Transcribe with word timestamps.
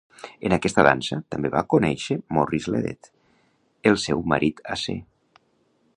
En 0.47 0.53
aquesta 0.55 0.85
dansa, 0.87 1.17
també 1.35 1.51
va 1.57 1.61
conèixer 1.73 2.17
Morris 2.37 2.67
Ledet, 2.77 3.11
el 3.93 4.03
seu 4.09 4.25
marit 4.35 4.65
a 4.77 4.83
ser. 4.87 5.01